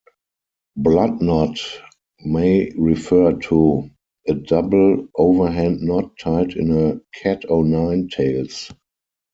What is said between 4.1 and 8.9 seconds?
"a double overhand knot tied in a cat-o'-nine-tails.